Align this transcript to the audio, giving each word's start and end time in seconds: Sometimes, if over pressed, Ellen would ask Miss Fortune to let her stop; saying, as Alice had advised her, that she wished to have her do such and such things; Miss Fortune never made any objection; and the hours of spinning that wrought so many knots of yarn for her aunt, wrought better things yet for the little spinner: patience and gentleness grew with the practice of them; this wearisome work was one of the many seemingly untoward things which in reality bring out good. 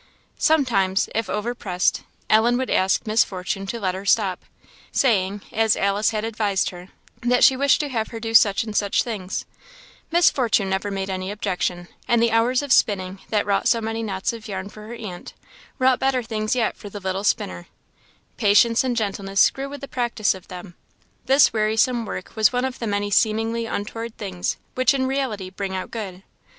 Sometimes, 0.39 1.09
if 1.13 1.29
over 1.29 1.53
pressed, 1.53 2.01
Ellen 2.27 2.57
would 2.57 2.71
ask 2.71 3.05
Miss 3.05 3.23
Fortune 3.23 3.67
to 3.67 3.79
let 3.79 3.93
her 3.93 4.03
stop; 4.03 4.41
saying, 4.91 5.43
as 5.51 5.77
Alice 5.77 6.09
had 6.09 6.25
advised 6.25 6.71
her, 6.71 6.89
that 7.21 7.43
she 7.43 7.55
wished 7.55 7.79
to 7.81 7.89
have 7.89 8.07
her 8.07 8.19
do 8.19 8.33
such 8.33 8.63
and 8.63 8.75
such 8.75 9.03
things; 9.03 9.45
Miss 10.09 10.31
Fortune 10.31 10.71
never 10.71 10.89
made 10.89 11.11
any 11.11 11.29
objection; 11.29 11.87
and 12.07 12.19
the 12.19 12.31
hours 12.31 12.63
of 12.63 12.73
spinning 12.73 13.19
that 13.29 13.45
wrought 13.45 13.67
so 13.67 13.79
many 13.79 14.01
knots 14.01 14.33
of 14.33 14.47
yarn 14.47 14.69
for 14.69 14.87
her 14.87 14.95
aunt, 14.95 15.35
wrought 15.77 15.99
better 15.99 16.23
things 16.23 16.55
yet 16.55 16.75
for 16.75 16.89
the 16.89 16.99
little 16.99 17.23
spinner: 17.23 17.67
patience 18.37 18.83
and 18.83 18.97
gentleness 18.97 19.51
grew 19.51 19.69
with 19.69 19.81
the 19.81 19.87
practice 19.87 20.33
of 20.33 20.47
them; 20.47 20.73
this 21.27 21.53
wearisome 21.53 22.07
work 22.07 22.35
was 22.35 22.51
one 22.51 22.65
of 22.65 22.79
the 22.79 22.87
many 22.87 23.11
seemingly 23.11 23.67
untoward 23.67 24.17
things 24.17 24.57
which 24.73 24.95
in 24.95 25.05
reality 25.05 25.51
bring 25.51 25.75
out 25.75 25.91
good. 25.91 26.23